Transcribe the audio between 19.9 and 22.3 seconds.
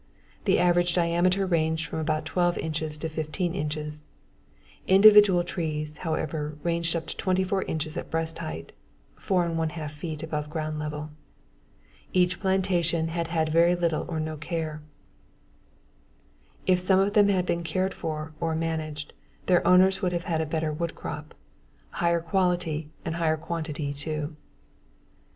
would have had a better wood crop higher